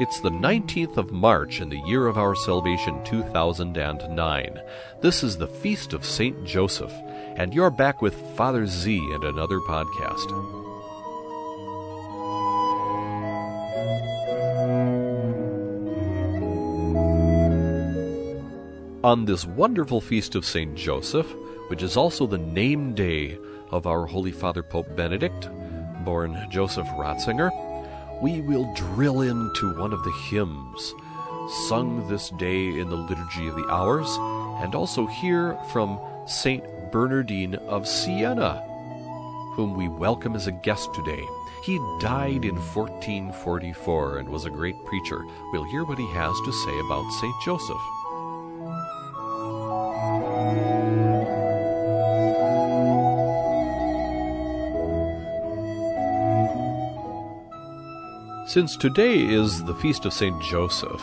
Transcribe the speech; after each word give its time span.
It's 0.00 0.18
the 0.18 0.30
19th 0.30 0.96
of 0.96 1.12
March 1.12 1.60
in 1.60 1.68
the 1.68 1.82
year 1.84 2.06
of 2.06 2.16
our 2.16 2.34
salvation 2.34 3.04
2009. 3.04 4.58
This 5.02 5.22
is 5.22 5.36
the 5.36 5.46
Feast 5.46 5.92
of 5.92 6.06
St. 6.06 6.42
Joseph, 6.42 6.90
and 7.36 7.52
you're 7.52 7.70
back 7.70 8.00
with 8.00 8.14
Father 8.34 8.66
Z 8.66 8.96
and 8.96 9.24
another 9.24 9.58
podcast. 9.58 10.30
On 19.04 19.26
this 19.26 19.44
wonderful 19.44 20.00
feast 20.00 20.34
of 20.34 20.46
St. 20.46 20.74
Joseph, 20.74 21.30
which 21.68 21.82
is 21.82 21.98
also 21.98 22.26
the 22.26 22.38
name 22.38 22.94
day 22.94 23.36
of 23.70 23.86
our 23.86 24.06
Holy 24.06 24.32
Father 24.32 24.62
Pope 24.62 24.96
Benedict, 24.96 25.50
born 26.06 26.46
Joseph 26.50 26.88
Ratzinger, 26.96 27.50
we 28.20 28.40
will 28.40 28.72
drill 28.74 29.22
into 29.22 29.74
one 29.78 29.92
of 29.92 30.02
the 30.04 30.12
hymns 30.30 30.94
sung 31.50 32.06
this 32.08 32.30
day 32.30 32.78
in 32.78 32.88
the 32.88 32.96
Liturgy 32.96 33.48
of 33.48 33.56
the 33.56 33.68
Hours, 33.68 34.08
and 34.62 34.74
also 34.74 35.06
hear 35.06 35.56
from 35.72 36.00
St. 36.26 36.64
Bernardine 36.92 37.56
of 37.56 37.88
Siena, 37.88 38.62
whom 39.54 39.74
we 39.74 39.88
welcome 39.88 40.36
as 40.36 40.46
a 40.46 40.52
guest 40.52 40.94
today. 40.94 41.24
He 41.64 41.78
died 42.00 42.44
in 42.44 42.54
1444 42.54 44.18
and 44.18 44.28
was 44.28 44.44
a 44.44 44.50
great 44.50 44.76
preacher. 44.84 45.24
We'll 45.52 45.64
hear 45.64 45.84
what 45.84 45.98
he 45.98 46.08
has 46.12 46.36
to 46.44 46.52
say 46.52 46.78
about 46.78 47.10
St. 47.20 47.34
Joseph. 47.44 47.99
Since 58.50 58.76
today 58.76 59.16
is 59.16 59.62
the 59.62 59.76
feast 59.76 60.04
of 60.06 60.12
St. 60.12 60.42
Joseph, 60.42 61.00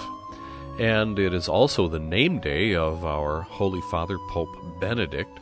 and 0.79 1.17
it 1.17 1.33
is 1.33 1.47
also 1.47 1.87
the 1.87 1.97
name 1.97 2.41
day 2.41 2.75
of 2.75 3.05
our 3.05 3.39
Holy 3.39 3.79
Father 3.89 4.17
Pope 4.29 4.81
Benedict, 4.81 5.39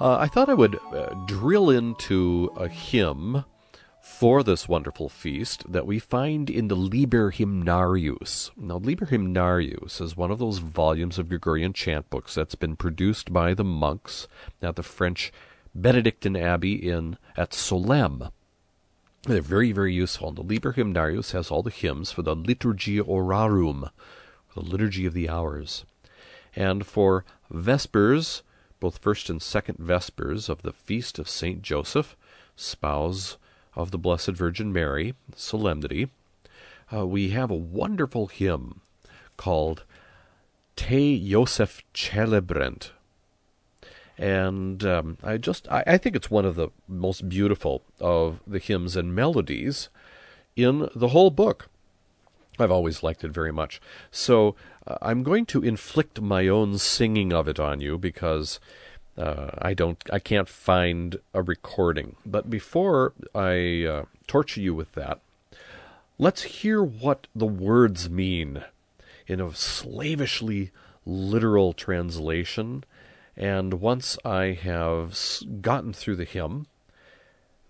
uh, 0.00 0.16
I 0.16 0.28
thought 0.28 0.48
I 0.48 0.54
would 0.54 0.78
uh, 0.94 1.12
drill 1.26 1.68
into 1.68 2.50
a 2.56 2.68
hymn 2.68 3.44
for 4.00 4.42
this 4.42 4.66
wonderful 4.66 5.10
feast 5.10 5.70
that 5.70 5.86
we 5.86 5.98
find 5.98 6.48
in 6.48 6.68
the 6.68 6.74
Liber 6.74 7.32
Hymnarius. 7.32 8.50
Now, 8.56 8.78
Liber 8.78 9.04
Hymnarius 9.04 10.00
is 10.00 10.16
one 10.16 10.30
of 10.30 10.38
those 10.38 10.56
volumes 10.56 11.18
of 11.18 11.28
Gregorian 11.28 11.74
chant 11.74 12.08
books 12.08 12.34
that's 12.34 12.54
been 12.54 12.76
produced 12.76 13.30
by 13.30 13.52
the 13.52 13.62
monks 13.62 14.26
at 14.62 14.76
the 14.76 14.82
French 14.82 15.34
Benedictine 15.74 16.34
Abbey 16.34 16.76
in 16.76 17.18
at 17.36 17.50
Solesmes. 17.50 18.30
They're 19.26 19.40
very, 19.40 19.72
very 19.72 19.94
useful. 19.94 20.28
And 20.28 20.36
the 20.36 20.42
Liber 20.42 20.74
Hymnarius 20.74 21.32
has 21.32 21.50
all 21.50 21.62
the 21.62 21.70
hymns 21.70 22.12
for 22.12 22.20
the 22.20 22.36
Liturgia 22.36 23.04
Horarum, 23.06 23.88
the 24.54 24.60
Liturgy 24.60 25.06
of 25.06 25.14
the 25.14 25.30
Hours. 25.30 25.86
And 26.54 26.86
for 26.86 27.24
Vespers, 27.50 28.42
both 28.80 28.98
first 28.98 29.30
and 29.30 29.40
second 29.40 29.78
Vespers 29.78 30.50
of 30.50 30.60
the 30.60 30.74
Feast 30.74 31.18
of 31.18 31.28
St. 31.28 31.62
Joseph, 31.62 32.16
spouse 32.54 33.38
of 33.74 33.92
the 33.92 33.98
Blessed 33.98 34.32
Virgin 34.32 34.72
Mary, 34.72 35.14
Solemnity, 35.34 36.10
uh, 36.92 37.06
we 37.06 37.30
have 37.30 37.50
a 37.50 37.56
wonderful 37.56 38.26
hymn 38.26 38.82
called 39.38 39.84
Te 40.76 41.30
Joseph 41.30 41.82
Celebrant, 41.94 42.92
and 44.18 44.84
um, 44.84 45.18
I 45.22 45.36
just 45.38 45.68
I, 45.70 45.82
I, 45.86 45.98
think 45.98 46.14
it's 46.14 46.30
one 46.30 46.44
of 46.44 46.54
the 46.54 46.68
most 46.86 47.28
beautiful 47.28 47.82
of 48.00 48.40
the 48.46 48.58
hymns 48.58 48.96
and 48.96 49.14
melodies 49.14 49.88
in 50.56 50.88
the 50.94 51.08
whole 51.08 51.30
book. 51.30 51.68
I've 52.58 52.70
always 52.70 53.02
liked 53.02 53.24
it 53.24 53.32
very 53.32 53.52
much. 53.52 53.80
So 54.12 54.54
uh, 54.86 54.96
I'm 55.02 55.24
going 55.24 55.46
to 55.46 55.62
inflict 55.62 56.20
my 56.20 56.46
own 56.46 56.78
singing 56.78 57.32
of 57.32 57.48
it 57.48 57.58
on 57.58 57.80
you 57.80 57.98
because 57.98 58.60
uh, 59.18 59.50
I 59.58 59.74
don't 59.74 59.98
I 60.12 60.20
can't 60.20 60.48
find 60.48 61.16
a 61.32 61.42
recording. 61.42 62.16
But 62.24 62.48
before 62.48 63.12
I 63.34 63.84
uh, 63.84 64.04
torture 64.26 64.60
you 64.60 64.74
with 64.74 64.92
that, 64.92 65.20
let's 66.18 66.42
hear 66.42 66.82
what 66.82 67.26
the 67.34 67.46
words 67.46 68.08
mean 68.08 68.62
in 69.26 69.40
a 69.40 69.52
slavishly 69.54 70.70
literal 71.06 71.72
translation 71.72 72.84
and 73.36 73.74
once 73.74 74.16
I 74.24 74.52
have 74.52 75.18
gotten 75.60 75.92
through 75.92 76.16
the 76.16 76.24
hymn, 76.24 76.66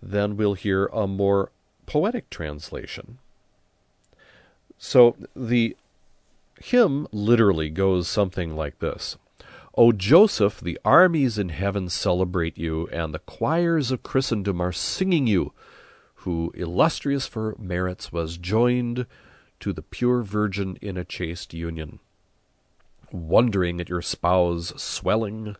then 0.01 0.37
we'll 0.37 0.53
hear 0.53 0.85
a 0.87 1.07
more 1.07 1.51
poetic 1.85 2.29
translation. 2.29 3.17
So 4.77 5.15
the 5.35 5.75
hymn 6.61 7.07
literally 7.11 7.69
goes 7.69 8.07
something 8.07 8.55
like 8.55 8.79
this 8.79 9.17
O 9.75 9.91
Joseph, 9.91 10.61
the 10.61 10.79
armies 10.85 11.37
in 11.37 11.49
heaven 11.49 11.89
celebrate 11.89 12.57
you, 12.57 12.87
and 12.87 13.13
the 13.13 13.19
choirs 13.19 13.91
of 13.91 14.03
Christendom 14.03 14.61
are 14.61 14.71
singing 14.71 15.27
you, 15.27 15.53
who, 16.15 16.51
illustrious 16.55 17.27
for 17.27 17.55
merits, 17.57 18.11
was 18.11 18.37
joined 18.37 19.05
to 19.59 19.73
the 19.73 19.81
pure 19.81 20.21
Virgin 20.21 20.77
in 20.81 20.97
a 20.97 21.03
chaste 21.03 21.53
union 21.53 21.99
wondering 23.11 23.79
at 23.79 23.89
your 23.89 24.01
spouse 24.01 24.73
swelling 24.77 25.55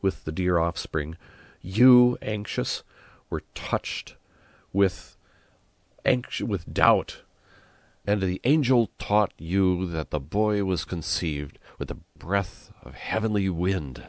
with 0.00 0.24
the 0.24 0.32
dear 0.32 0.58
offspring. 0.58 1.16
You, 1.60 2.18
anxious, 2.20 2.82
were 3.30 3.42
touched 3.54 4.16
with 4.72 5.16
anx- 6.04 6.40
with 6.40 6.72
doubt, 6.72 7.22
and 8.06 8.20
the 8.20 8.40
angel 8.44 8.90
taught 8.98 9.32
you 9.38 9.86
that 9.86 10.10
the 10.10 10.20
boy 10.20 10.64
was 10.64 10.84
conceived 10.84 11.58
with 11.78 11.88
the 11.88 11.98
breath 12.18 12.72
of 12.82 12.94
heavenly 12.94 13.48
wind. 13.48 14.08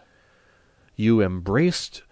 You 0.96 1.22
embraced 1.22 2.04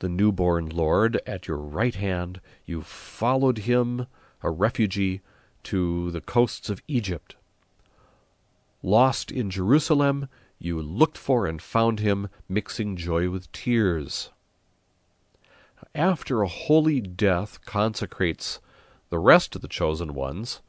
the 0.00 0.08
newborn 0.08 0.68
Lord 0.68 1.20
at 1.26 1.46
your 1.46 1.58
right 1.58 1.94
hand. 1.94 2.40
You 2.66 2.82
followed 2.82 3.58
him, 3.58 4.06
a 4.42 4.50
refugee, 4.50 5.20
to 5.64 6.10
the 6.10 6.20
coasts 6.20 6.68
of 6.70 6.82
Egypt. 6.88 7.36
Lost 8.82 9.30
in 9.30 9.50
Jerusalem, 9.50 10.28
you 10.58 10.80
looked 10.80 11.18
for 11.18 11.46
and 11.46 11.60
found 11.60 12.00
him 12.00 12.28
mixing 12.48 12.96
joy 12.96 13.28
with 13.30 13.50
tears. 13.52 14.30
After 15.94 16.42
a 16.42 16.48
holy 16.48 17.00
death 17.00 17.64
consecrates 17.64 18.60
the 19.08 19.18
rest 19.18 19.56
of 19.56 19.62
the 19.62 19.68
chosen 19.68 20.14
ones, 20.14 20.60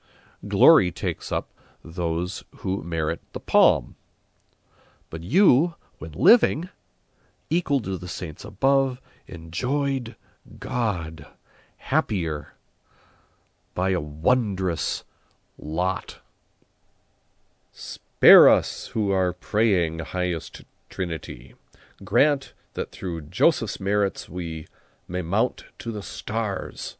glory 0.47 0.91
takes 0.91 1.31
up 1.31 1.49
those 1.83 2.43
who 2.57 2.83
merit 2.83 3.21
the 3.33 3.39
palm. 3.39 3.95
But 5.09 5.23
you, 5.23 5.75
when 5.99 6.13
living, 6.13 6.69
equal 7.49 7.81
to 7.81 7.97
the 7.97 8.07
saints 8.07 8.45
above, 8.45 9.01
enjoyed 9.27 10.15
God, 10.57 11.27
happier 11.77 12.55
by 13.75 13.91
a 13.91 14.01
wondrous 14.01 15.03
lot. 15.57 16.20
Spare 18.21 18.47
us 18.47 18.89
who 18.93 19.09
are 19.09 19.33
praying, 19.33 19.97
highest 19.97 20.61
Trinity. 20.91 21.55
Grant 22.03 22.53
that 22.75 22.91
through 22.91 23.21
Joseph's 23.21 23.79
merits 23.79 24.29
we 24.29 24.67
may 25.07 25.23
mount 25.23 25.63
to 25.79 25.91
the 25.91 26.03
stars, 26.03 26.97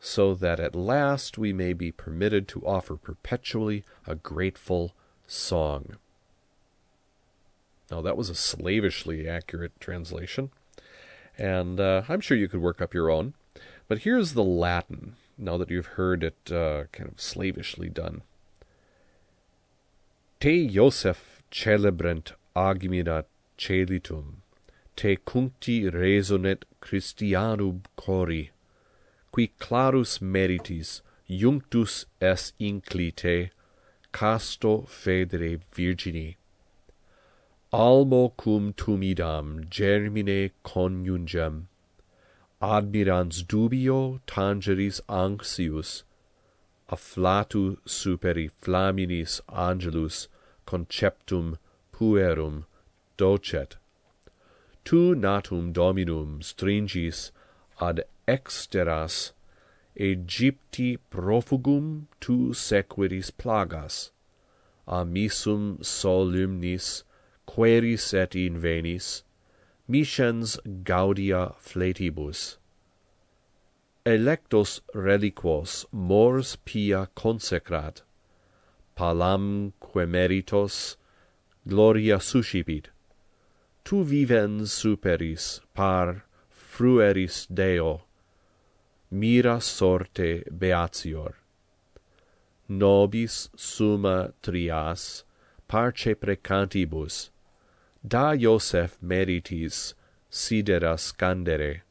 so 0.00 0.34
that 0.34 0.58
at 0.58 0.74
last 0.74 1.38
we 1.38 1.52
may 1.52 1.72
be 1.72 1.92
permitted 1.92 2.48
to 2.48 2.66
offer 2.66 2.96
perpetually 2.96 3.84
a 4.04 4.16
grateful 4.16 4.96
song. 5.28 5.94
Now, 7.88 8.00
that 8.00 8.16
was 8.16 8.28
a 8.28 8.34
slavishly 8.34 9.28
accurate 9.28 9.78
translation, 9.78 10.50
and 11.38 11.78
uh, 11.78 12.02
I'm 12.08 12.20
sure 12.20 12.36
you 12.36 12.48
could 12.48 12.60
work 12.60 12.82
up 12.82 12.94
your 12.94 13.10
own. 13.10 13.34
But 13.86 13.98
here's 14.00 14.32
the 14.32 14.42
Latin, 14.42 15.14
now 15.38 15.56
that 15.58 15.70
you've 15.70 15.94
heard 15.94 16.24
it 16.24 16.50
uh, 16.50 16.86
kind 16.90 17.08
of 17.08 17.20
slavishly 17.20 17.88
done. 17.88 18.22
te 20.42 20.68
Iosef 20.74 21.40
celebrant 21.52 22.32
agmina 22.56 23.22
celitum, 23.56 24.38
te 24.96 25.14
cuncti 25.14 25.88
resonet 25.88 26.64
Christianum 26.80 27.82
cori, 27.96 28.50
qui 29.32 29.52
clarus 29.60 30.18
meritis 30.18 31.00
junctus 31.28 32.06
es 32.20 32.54
inclite, 32.58 33.50
casto 34.10 34.84
federe 34.88 35.60
virgini. 35.72 36.34
Almo 37.72 38.30
cum 38.30 38.72
tumidam 38.72 39.70
germine 39.70 40.50
coniungem, 40.64 41.66
admirans 42.60 43.44
dubio 43.44 44.18
tangeris 44.26 45.00
anxius, 45.08 46.02
afflatu 46.90 47.78
superi 47.86 48.50
flaminis 48.60 49.40
angelus 49.48 50.26
conceptum 50.72 51.58
puerum 51.92 52.64
docet. 53.18 53.76
Tu 54.84 55.14
natum 55.14 55.72
Dominum 55.72 56.40
stringis 56.40 57.30
ad 57.78 58.04
exteras 58.26 59.32
Egypti 59.94 60.96
profugum 61.10 62.06
tu 62.20 62.54
sequiris 62.54 63.30
plagas, 63.30 64.10
amisum 64.88 65.78
solemnis 65.84 67.04
queris 67.46 68.14
et 68.14 68.30
invenis, 68.30 69.22
miscens 69.86 70.58
gaudia 70.82 71.54
fletibus. 71.58 72.56
Electos 74.06 74.80
reliquos 74.94 75.84
mors 75.92 76.56
pia 76.64 77.08
consecrat, 77.14 78.00
palam 78.96 79.72
que 79.80 80.06
meritos 80.06 80.96
gloria 81.66 82.18
suscipit. 82.18 82.86
Tu 83.84 84.04
vivens 84.04 84.70
superis 84.70 85.60
par 85.74 86.24
frueris 86.50 87.46
deo. 87.46 88.02
Mira 89.10 89.60
sorte 89.60 90.44
beatior. 90.50 91.34
Nobis 92.68 93.50
summa 93.56 94.32
trias 94.42 95.24
parce 95.68 96.14
precantibus. 96.14 97.30
Da 98.06 98.32
Iosef 98.32 98.98
meritis 99.02 99.94
sidera 100.30 100.96
scandere. 100.96 101.82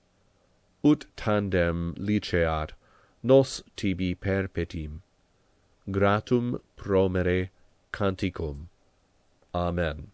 Ut 0.83 1.05
tandem 1.15 1.93
liceat 1.97 2.71
nos 3.21 3.63
tibi 3.75 4.15
perpetim. 4.15 5.01
Gratum 5.89 6.59
promere 6.81 7.49
canticum. 7.93 8.67
Amen. 9.53 10.07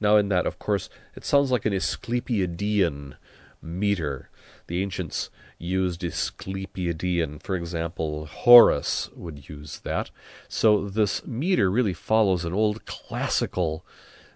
Now, 0.00 0.16
in 0.16 0.28
that, 0.30 0.46
of 0.46 0.58
course, 0.58 0.88
it 1.14 1.24
sounds 1.24 1.50
like 1.52 1.66
an 1.66 1.74
Asclepiadean 1.74 3.16
meter. 3.60 4.30
The 4.66 4.82
ancients 4.82 5.28
used 5.58 6.02
Asclepiadean. 6.02 7.42
For 7.42 7.54
example, 7.54 8.24
Horace 8.24 9.10
would 9.14 9.48
use 9.48 9.80
that. 9.80 10.10
So 10.48 10.88
this 10.88 11.26
meter 11.26 11.70
really 11.70 11.92
follows 11.92 12.44
an 12.46 12.54
old 12.54 12.86
classical 12.86 13.84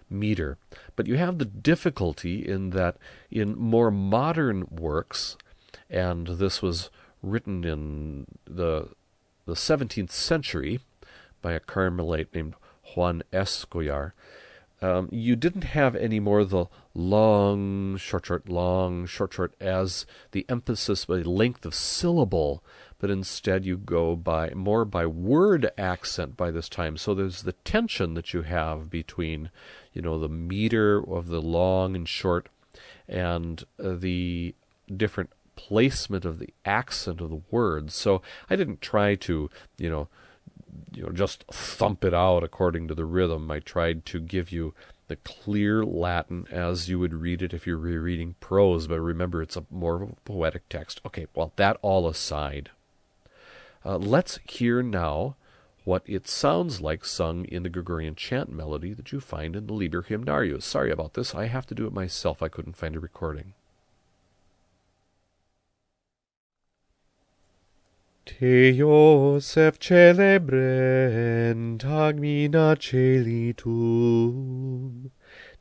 meter. 0.07 0.57
But 0.95 1.07
you 1.07 1.17
have 1.17 1.39
the 1.39 1.45
difficulty 1.45 2.47
in 2.47 2.69
that 2.71 2.97
in 3.31 3.57
more 3.57 3.89
modern 3.89 4.67
works, 4.69 5.35
and 5.89 6.27
this 6.27 6.61
was 6.61 6.91
written 7.23 7.63
in 7.63 8.27
the 8.45 8.89
the 9.45 9.53
17th 9.53 10.11
century 10.11 10.79
by 11.41 11.53
a 11.53 11.59
Carmelite 11.59 12.33
named 12.33 12.55
Juan 12.95 13.23
Escollar, 13.31 14.13
um, 14.81 15.09
you 15.11 15.35
didn't 15.35 15.63
have 15.63 15.95
any 15.95 16.19
more 16.19 16.43
the 16.43 16.65
long, 16.93 17.97
short, 17.97 18.25
short, 18.25 18.49
long, 18.49 19.05
short, 19.05 19.33
short 19.33 19.55
as 19.59 20.05
the 20.31 20.45
emphasis 20.49 21.05
by 21.05 21.15
length 21.15 21.65
of 21.65 21.73
syllable, 21.73 22.63
but 22.99 23.09
instead 23.09 23.65
you 23.65 23.77
go 23.77 24.15
by 24.15 24.49
more 24.51 24.83
by 24.83 25.05
word 25.05 25.71
accent 25.77 26.35
by 26.35 26.51
this 26.51 26.67
time. 26.67 26.97
So 26.97 27.13
there's 27.13 27.43
the 27.43 27.53
tension 27.53 28.15
that 28.15 28.33
you 28.33 28.41
have 28.41 28.89
between, 28.89 29.49
you 29.93 30.01
know, 30.01 30.19
the 30.19 30.29
meter 30.29 30.97
of 30.97 31.27
the 31.27 31.41
long 31.41 31.95
and 31.95 32.07
short, 32.07 32.49
and 33.07 33.63
uh, 33.81 33.95
the 33.95 34.55
different 34.95 35.31
placement 35.55 36.25
of 36.25 36.39
the 36.39 36.53
accent 36.65 37.21
of 37.21 37.29
the 37.29 37.41
words. 37.51 37.95
So 37.95 38.21
I 38.49 38.55
didn't 38.55 38.81
try 38.81 39.15
to, 39.15 39.49
you 39.77 39.89
know 39.89 40.07
you 40.93 41.03
know 41.03 41.11
just 41.11 41.43
thump 41.51 42.03
it 42.03 42.13
out 42.13 42.43
according 42.43 42.87
to 42.87 42.95
the 42.95 43.05
rhythm. 43.05 43.49
I 43.51 43.59
tried 43.59 44.05
to 44.07 44.19
give 44.19 44.51
you 44.51 44.73
the 45.07 45.15
clear 45.17 45.85
Latin 45.85 46.47
as 46.49 46.89
you 46.89 46.99
would 46.99 47.13
read 47.13 47.41
it 47.41 47.53
if 47.53 47.67
you're 47.67 47.77
rereading 47.77 48.35
prose, 48.39 48.87
but 48.87 48.99
remember 48.99 49.41
it's 49.41 49.57
a 49.57 49.65
more 49.69 50.09
poetic 50.25 50.67
text. 50.69 51.01
Okay, 51.05 51.27
well 51.35 51.53
that 51.57 51.77
all 51.81 52.07
aside, 52.07 52.71
uh, 53.85 53.97
let's 53.97 54.39
hear 54.49 54.81
now 54.81 55.35
what 55.83 56.01
it 56.07 56.27
sounds 56.27 56.81
like 56.81 57.05
sung 57.05 57.45
in 57.45 57.61
the 57.61 57.69
Gregorian 57.69 58.15
chant 58.15 58.51
melody 58.51 58.93
that 58.93 59.11
you 59.11 59.19
find 59.19 59.55
in 59.55 59.67
the 59.67 59.73
Liber 59.73 60.01
Hymnarius. 60.01 60.63
Sorry 60.63 60.91
about 60.91 61.13
this, 61.13 61.35
I 61.35 61.45
have 61.45 61.67
to 61.67 61.75
do 61.75 61.85
it 61.85 61.93
myself. 61.93 62.41
I 62.41 62.47
couldn't 62.47 62.77
find 62.77 62.95
a 62.95 62.99
recording. 62.99 63.53
Te, 68.25 68.73
Iosef, 68.73 69.77
celebrentag 69.79 72.17
mina 72.17 72.75
celitum, 72.75 73.71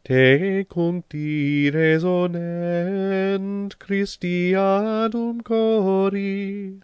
te 0.03 0.65
cuncti 0.65 1.71
resonent 1.71 3.79
Christiadum 3.79 5.43
cori, 5.43 6.81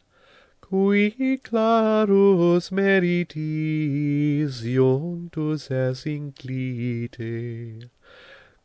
cui 0.60 1.38
clarus 1.42 2.70
meritis 2.70 4.62
iunctus 4.62 5.70
es 5.70 6.04
inclite, 6.04 7.88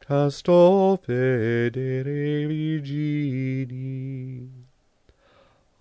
casto 0.06 0.98
federe 0.98 2.46
vigili, 2.46 3.35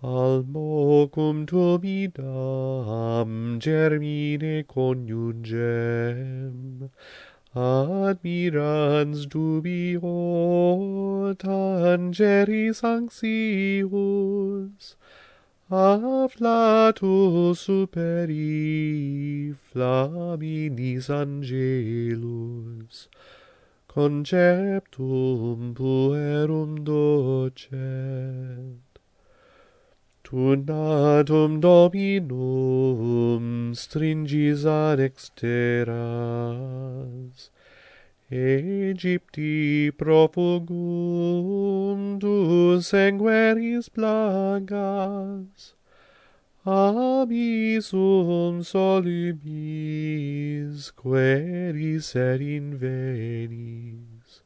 Al 0.03 0.43
mocum 0.43 1.45
tuminam 1.47 3.59
germine 3.59 4.65
conjungem, 4.65 6.89
admirans 7.55 9.25
dubio 9.25 11.33
tangeris 11.37 12.83
anxius, 12.83 14.95
afflatus 15.71 17.57
superi 17.65 19.55
flaminis 19.55 21.09
angelus, 21.09 23.07
conceptum 23.87 25.73
puerum 25.73 26.83
docet. 26.83 28.84
Tunatum 30.25 31.61
Dominum 31.61 33.45
stringis 33.75 34.65
ad 34.65 34.99
exteras, 34.99 35.93
Egypti 38.31 39.91
profugum 39.91 40.79
tu 42.19 42.81
sangueris 42.81 43.89
plagas, 43.89 45.73
Abisum 46.65 48.63
solibis 48.65 50.11
queris 50.95 52.15
et 52.15 52.41
invenis, 52.41 54.41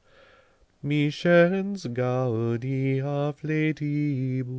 Miscens 0.84 1.88
gaudia 1.94 3.34
fletibus, 3.34 4.50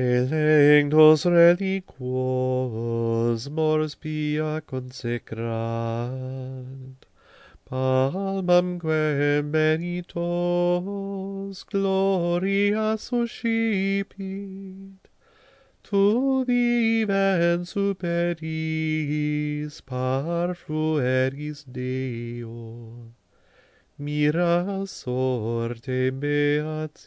electos 0.00 1.24
reliquos 1.24 2.00
mors 3.48 3.94
pia 3.94 4.62
consecrat, 4.66 5.44
palmamque 7.68 9.42
meritos 9.44 10.16
gloria 11.70 12.96
suscipit, 12.96 14.18
tu 15.82 16.44
vivens 16.46 17.68
superis 17.68 18.52
par 19.82 20.54
frueris 20.56 21.62
Deo, 21.68 23.12
mira 23.98 24.86
sorte 24.86 26.10
beatior. 26.10 27.00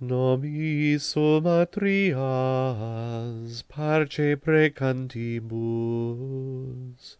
Nobis 0.00 1.02
sum 1.02 1.42
atrias 1.42 2.14
parce 3.68 4.36
precantibus, 4.36 7.16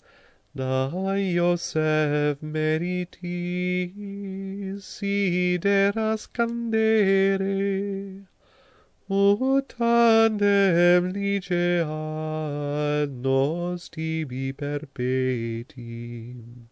da 0.54 0.88
Iosef 0.88 2.40
meritis 2.40 3.25
sideras 4.85 6.28
candere, 6.28 8.26
ut 9.11 9.68
tandem 9.70 11.12
liceat 11.12 13.11
nos 13.11 13.88
tibi 13.88 14.52
perpetim. 14.52 16.68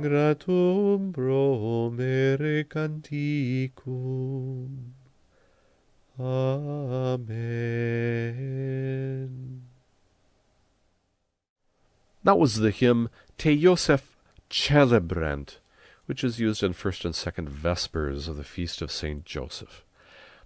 Gratum 0.00 1.12
promere 1.12 2.64
canticum. 2.64 4.94
Amen. 6.18 7.24
That 12.22 12.38
was 12.38 12.56
the 12.56 12.70
hymn 12.70 13.08
Te 13.36 13.60
Iosef 13.64 14.14
Celebrant, 14.48 15.58
which 16.06 16.22
is 16.22 16.38
used 16.38 16.62
in 16.62 16.72
first 16.72 17.04
and 17.04 17.14
second 17.14 17.48
vespers 17.48 18.28
of 18.28 18.36
the 18.36 18.44
feast 18.44 18.80
of 18.80 18.92
Saint 18.92 19.24
Joseph. 19.24 19.84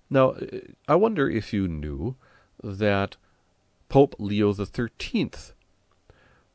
Now, 0.09 0.35
I 0.89 0.95
wonder 0.95 1.29
if 1.29 1.53
you 1.53 1.69
knew 1.69 2.17
that 2.63 3.17
Pope 3.91 4.17
Leo 4.19 4.53
XIII 4.55 5.31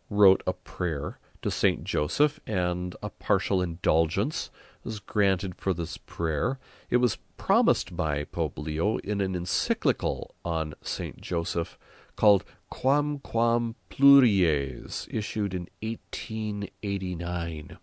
wrote 0.10 0.42
a 0.48 0.54
prayer 0.54 1.20
to 1.44 1.52
Saint 1.52 1.84
Joseph, 1.84 2.40
and 2.48 2.96
a 3.04 3.10
partial 3.10 3.62
indulgence 3.62 4.50
was 4.84 5.00
granted 5.00 5.56
for 5.56 5.74
this 5.74 5.98
prayer. 5.98 6.60
It 6.90 6.98
was 6.98 7.18
promised 7.38 7.96
by 7.96 8.24
Pope 8.24 8.58
Leo 8.58 8.98
in 8.98 9.22
an 9.22 9.36
encyclical 9.36 10.36
on 10.44 10.74
Saint 10.82 11.22
Joseph 11.22 11.78
called 12.16 12.44
Quam 12.70 13.20
Quam 13.20 13.76
Pluries, 13.90 15.08
issued 15.12 15.54
in 15.54 15.68
1889. 15.82 17.78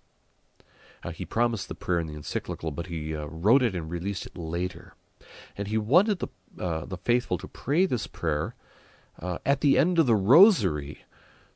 Uh, 1.03 1.11
he 1.11 1.25
promised 1.25 1.69
the 1.69 1.75
prayer 1.75 2.01
in 2.01 2.07
the 2.07 2.15
encyclical, 2.15 2.71
but 2.71 2.87
he 2.87 3.15
uh, 3.15 3.25
wrote 3.27 3.63
it 3.63 3.75
and 3.75 3.91
released 3.91 4.27
it 4.27 4.37
later. 4.37 4.95
And 5.57 5.69
he 5.69 5.79
wanted 5.79 6.19
the, 6.19 6.29
uh, 6.59 6.85
the 6.85 6.99
faithful 6.99 7.39
to 7.39 7.49
pray 7.49 7.87
this 7.87 8.07
prayer 8.07 8.55
uh, 9.19 9.39
at 9.47 9.61
the 9.61 9.79
end 9.79 9.99
of 9.99 10.07
the 10.07 10.15
rosary 10.15 11.05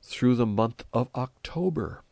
through 0.02 0.36
the 0.36 0.46
month 0.46 0.84
of 0.92 1.08
October. 1.14 2.02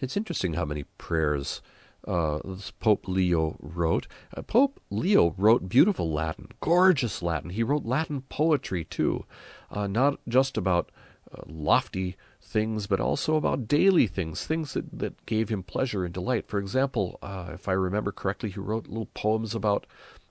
It's 0.00 0.16
interesting 0.16 0.54
how 0.54 0.64
many 0.64 0.84
prayers 0.98 1.60
uh, 2.06 2.38
Pope 2.80 3.08
Leo 3.08 3.56
wrote. 3.60 4.06
Uh, 4.36 4.42
Pope 4.42 4.80
Leo 4.90 5.34
wrote 5.36 5.68
beautiful 5.68 6.12
Latin, 6.12 6.48
gorgeous 6.60 7.22
Latin. 7.22 7.50
He 7.50 7.62
wrote 7.62 7.84
Latin 7.84 8.22
poetry 8.22 8.84
too, 8.84 9.24
uh, 9.70 9.86
not 9.86 10.20
just 10.28 10.56
about 10.56 10.90
uh, 11.32 11.42
lofty 11.46 12.16
things, 12.40 12.86
but 12.86 13.00
also 13.00 13.34
about 13.34 13.66
daily 13.66 14.06
things, 14.06 14.46
things 14.46 14.74
that, 14.74 14.98
that 14.98 15.26
gave 15.26 15.48
him 15.48 15.62
pleasure 15.62 16.04
and 16.04 16.14
delight. 16.14 16.48
For 16.48 16.58
example, 16.58 17.18
uh, 17.22 17.50
if 17.54 17.68
I 17.68 17.72
remember 17.72 18.12
correctly, 18.12 18.50
he 18.50 18.60
wrote 18.60 18.86
little 18.86 19.06
poems 19.06 19.54
about 19.54 19.86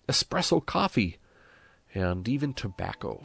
espresso 0.08 0.65
coffee 0.65 1.17
and 1.94 2.27
even 2.27 2.53
tobacco. 2.53 3.24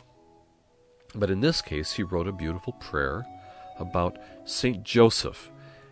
But 1.15 1.31
in 1.31 1.41
this 1.41 1.63
case, 1.63 1.93
he 1.93 2.03
wrote 2.03 2.29
a 2.29 2.33
beautiful 2.33 2.73
prayer 2.75 3.27
about 3.79 4.19
Saint 4.45 4.85
Joseph, 4.85 5.51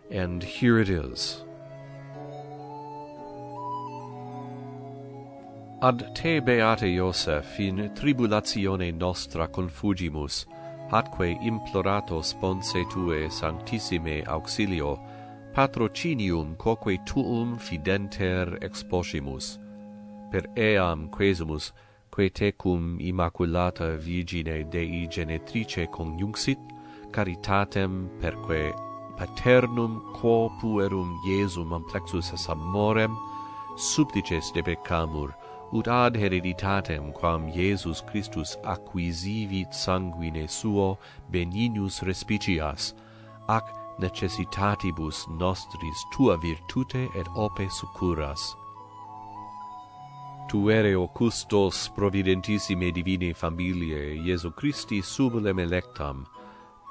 and 0.09 0.43
here 0.43 0.79
it 0.79 0.89
is. 0.89 1.43
Ad 5.81 6.13
te, 6.13 6.41
Beate 6.41 6.87
Iosef, 6.87 7.57
in 7.57 7.91
tribulatione 7.93 8.91
nostra 8.91 9.47
confugimus, 9.47 10.45
atque 10.91 11.37
implorato 11.41 12.21
sponse 12.21 12.85
tue 12.89 13.29
sanctissime 13.29 14.21
auxilio, 14.25 14.99
patrocinium 15.53 16.57
quoque 16.57 16.99
tuum 17.05 17.57
fidenter 17.57 18.57
exposimus. 18.61 19.57
Per 20.29 20.49
eam 20.57 21.07
quesumus, 21.09 21.71
que 22.11 22.29
tecum 22.29 22.99
immaculata 22.99 23.95
Virgine 23.95 24.67
Dei 24.67 25.07
Genetrice 25.07 25.87
conjunxit, 25.87 26.59
caritatem 27.09 28.09
perque 28.19 28.73
paternum 29.15 30.01
quo 30.13 30.49
puerum 30.59 31.15
Iesum 31.25 31.71
amplexus 31.71 32.33
es 32.33 32.49
amorem, 32.49 33.15
subdices 33.77 34.51
debecamur, 34.51 35.33
ut 35.71 35.87
ad 35.87 36.15
hereditatem 36.15 37.13
quam 37.13 37.47
Iesus 37.47 38.01
Christus 38.09 38.57
acquisivit 38.63 39.73
sanguine 39.73 40.47
suo 40.49 40.97
benignus 41.31 42.01
respicias, 42.01 42.93
ac 43.47 43.65
necessitatibus 43.99 45.27
nostris 45.29 46.05
tua 46.11 46.37
virtute 46.37 47.09
et 47.15 47.27
ope 47.35 47.67
succuras. 47.69 48.55
Tu 50.49 50.69
ere 50.71 50.95
custos 51.13 51.89
providentissime 51.95 52.91
divine 52.91 53.33
familiae 53.33 54.17
Iesu 54.25 54.55
Christi 54.55 55.01
sublem 55.01 55.59
electam, 55.59 56.25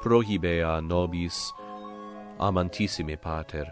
prohibe 0.01 0.63
a 0.63 0.81
nobis, 0.81 1.53
amantissime 2.39 3.21
pater, 3.21 3.67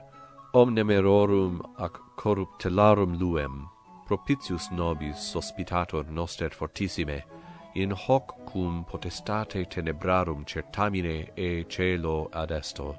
omnem 0.52 0.90
errorum 0.90 1.60
ac 1.78 2.00
corruptelarum 2.16 3.16
luem, 3.20 3.68
propitius 4.06 4.70
nobis 4.70 5.16
sospitator 5.16 6.08
noster 6.08 6.50
fortissime, 6.50 7.22
in 7.74 7.90
hoc 7.90 8.46
cum 8.46 8.84
potestate 8.84 9.66
tenebrarum 9.68 10.44
certamine 10.46 11.28
e 11.36 11.64
celo 11.64 12.30
adesto. 12.32 12.96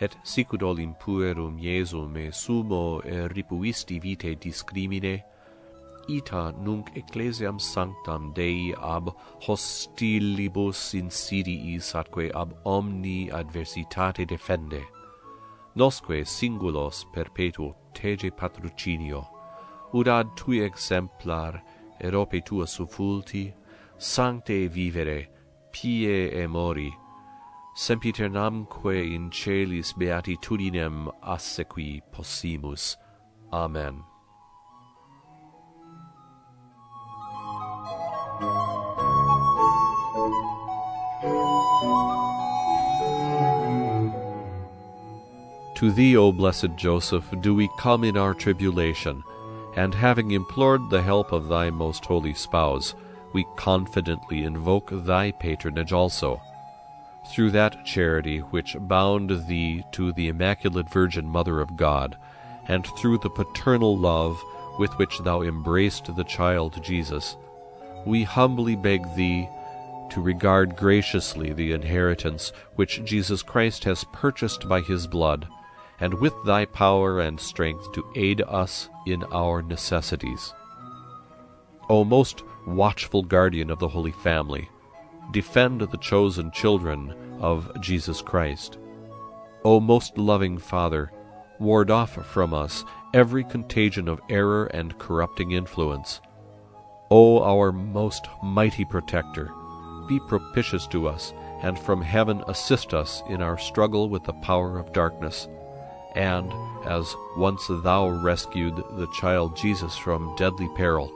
Et 0.00 0.16
Et 0.24 0.62
olim 0.62 0.94
puerum 0.94 1.58
Iesum 1.60 2.12
me 2.12 2.30
sumo 2.30 3.02
e 3.04 3.28
ripuisti 3.28 4.00
vitae 4.00 4.34
discrimine, 4.36 5.22
ita 6.08 6.52
nunc 6.58 6.90
ecclesiam 6.96 7.58
sanctam 7.58 8.34
Dei 8.34 8.74
ab 8.76 9.14
hostilibus 9.42 10.94
insidiis 10.94 11.94
atque 11.94 12.30
ab 12.34 12.54
omni 12.64 13.30
adversitate 13.30 14.26
defende. 14.26 14.82
Nosque 15.76 16.24
singulos 16.24 17.06
perpetuo 17.12 17.74
tege 17.94 18.30
patrocinio, 18.30 19.26
ud 19.92 20.08
ad 20.08 20.36
tui 20.36 20.60
exemplar 20.60 21.62
erope 22.00 22.44
tua 22.44 22.66
sufulti, 22.66 23.54
sancte 23.98 24.68
vivere, 24.68 25.28
pie 25.70 26.30
e 26.32 26.46
mori, 26.46 26.92
sempiternamque 27.74 29.14
in 29.14 29.30
celis 29.30 29.92
beatitudinem 29.92 31.08
assequi 31.22 32.00
possimus. 32.10 32.96
Amen. 33.52 34.02
To 45.76 45.90
thee, 45.90 46.16
O 46.16 46.30
blessed 46.30 46.76
Joseph, 46.76 47.24
do 47.40 47.56
we 47.56 47.68
come 47.76 48.04
in 48.04 48.16
our 48.16 48.34
tribulation, 48.34 49.24
and 49.76 49.94
having 49.94 50.30
implored 50.30 50.90
the 50.90 51.02
help 51.02 51.32
of 51.32 51.48
thy 51.48 51.70
most 51.70 52.04
holy 52.04 52.34
spouse, 52.34 52.94
we 53.32 53.46
confidently 53.56 54.44
invoke 54.44 54.90
thy 54.92 55.30
patronage 55.30 55.92
also. 55.92 56.40
Through 57.32 57.52
that 57.52 57.84
charity 57.84 58.38
which 58.38 58.76
bound 58.80 59.46
thee 59.46 59.84
to 59.92 60.12
the 60.12 60.28
Immaculate 60.28 60.90
Virgin 60.90 61.26
Mother 61.26 61.60
of 61.60 61.76
God, 61.76 62.16
and 62.66 62.86
through 62.98 63.18
the 63.18 63.30
paternal 63.30 63.96
love 63.96 64.40
with 64.78 64.92
which 64.98 65.18
thou 65.20 65.42
embraced 65.42 66.14
the 66.14 66.24
child 66.24 66.82
Jesus, 66.82 67.36
we 68.04 68.24
humbly 68.24 68.76
beg 68.76 69.02
thee 69.14 69.48
to 70.10 70.20
regard 70.20 70.76
graciously 70.76 71.52
the 71.52 71.72
inheritance 71.72 72.52
which 72.74 73.04
Jesus 73.04 73.42
Christ 73.42 73.84
has 73.84 74.04
purchased 74.12 74.68
by 74.68 74.80
his 74.80 75.06
blood, 75.06 75.46
and 76.00 76.14
with 76.14 76.34
thy 76.44 76.64
power 76.64 77.20
and 77.20 77.38
strength 77.38 77.92
to 77.92 78.04
aid 78.14 78.42
us 78.42 78.88
in 79.06 79.24
our 79.32 79.62
necessities. 79.62 80.52
O 81.88 82.04
most 82.04 82.42
watchful 82.66 83.22
guardian 83.22 83.70
of 83.70 83.78
the 83.78 83.88
Holy 83.88 84.12
Family, 84.12 84.68
defend 85.32 85.80
the 85.80 85.98
chosen 85.98 86.50
children 86.50 87.14
of 87.40 87.70
Jesus 87.80 88.20
Christ. 88.22 88.78
O 89.64 89.80
most 89.80 90.16
loving 90.18 90.58
Father, 90.58 91.12
ward 91.58 91.90
off 91.90 92.14
from 92.26 92.52
us 92.52 92.84
every 93.14 93.44
contagion 93.44 94.08
of 94.08 94.20
error 94.28 94.66
and 94.66 94.98
corrupting 94.98 95.52
influence. 95.52 96.20
O 97.10 97.42
our 97.42 97.72
most 97.72 98.26
mighty 98.42 98.84
protector, 98.84 99.50
be 100.08 100.18
propitious 100.20 100.86
to 100.88 101.08
us, 101.08 101.32
and 101.62 101.78
from 101.78 102.02
heaven 102.02 102.42
assist 102.48 102.94
us 102.94 103.22
in 103.28 103.42
our 103.42 103.58
struggle 103.58 104.08
with 104.08 104.24
the 104.24 104.32
power 104.34 104.78
of 104.78 104.92
darkness. 104.92 105.48
And, 106.14 106.52
as 106.84 107.16
once 107.36 107.66
thou 107.68 108.08
rescued 108.08 108.76
the 108.76 109.08
child 109.14 109.56
Jesus 109.56 109.96
from 109.96 110.34
deadly 110.36 110.68
peril, 110.76 111.12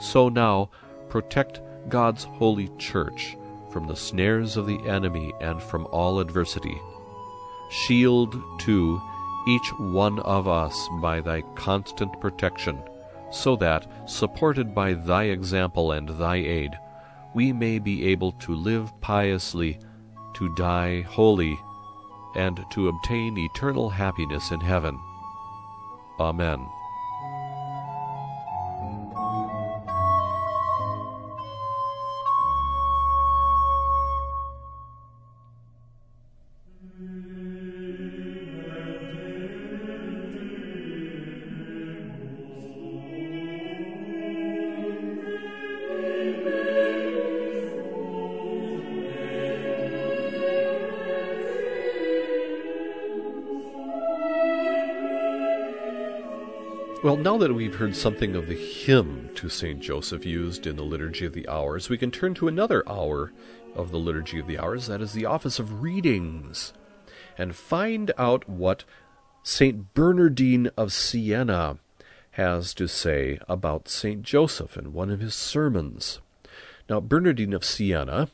so 0.00 0.28
now 0.28 0.70
protect 1.08 1.60
God's 1.88 2.24
holy 2.24 2.68
church 2.78 3.36
from 3.70 3.86
the 3.86 3.96
snares 3.96 4.56
of 4.56 4.66
the 4.66 4.80
enemy 4.86 5.32
and 5.40 5.62
from 5.62 5.86
all 5.92 6.20
adversity. 6.20 6.80
Shield, 7.70 8.40
too, 8.58 9.00
each 9.46 9.72
one 9.78 10.18
of 10.20 10.46
us 10.46 10.88
by 11.00 11.20
thy 11.20 11.42
constant 11.54 12.20
protection, 12.20 12.78
so 13.30 13.56
that, 13.56 13.86
supported 14.06 14.74
by 14.74 14.92
thy 14.92 15.24
example 15.24 15.92
and 15.92 16.08
thy 16.08 16.36
aid, 16.36 16.78
we 17.34 17.52
may 17.52 17.78
be 17.78 18.04
able 18.06 18.32
to 18.32 18.54
live 18.54 18.92
piously, 19.00 19.78
to 20.34 20.54
die 20.54 21.00
holy, 21.02 21.58
and 22.34 22.64
to 22.70 22.88
obtain 22.88 23.38
eternal 23.38 23.90
happiness 23.90 24.50
in 24.50 24.60
heaven. 24.60 25.00
Amen. 26.18 26.68
Well, 57.02 57.16
now 57.16 57.36
that 57.38 57.52
we've 57.52 57.74
heard 57.74 57.96
something 57.96 58.36
of 58.36 58.46
the 58.46 58.54
hymn 58.54 59.30
to 59.34 59.48
St. 59.48 59.80
Joseph 59.80 60.24
used 60.24 60.68
in 60.68 60.76
the 60.76 60.84
Liturgy 60.84 61.26
of 61.26 61.32
the 61.32 61.48
Hours, 61.48 61.88
we 61.88 61.98
can 61.98 62.12
turn 62.12 62.32
to 62.34 62.46
another 62.46 62.88
hour 62.88 63.32
of 63.74 63.90
the 63.90 63.98
Liturgy 63.98 64.38
of 64.38 64.46
the 64.46 64.56
Hours, 64.56 64.86
that 64.86 65.00
is 65.00 65.12
the 65.12 65.26
Office 65.26 65.58
of 65.58 65.82
Readings, 65.82 66.72
and 67.36 67.56
find 67.56 68.12
out 68.16 68.48
what 68.48 68.84
St. 69.42 69.92
Bernardine 69.94 70.70
of 70.76 70.92
Siena 70.92 71.78
has 72.32 72.72
to 72.74 72.86
say 72.86 73.40
about 73.48 73.88
St. 73.88 74.22
Joseph 74.22 74.76
in 74.76 74.92
one 74.92 75.10
of 75.10 75.18
his 75.18 75.34
sermons. 75.34 76.20
Now, 76.88 77.00
Bernardine 77.00 77.52
of 77.52 77.64
Siena 77.64 78.28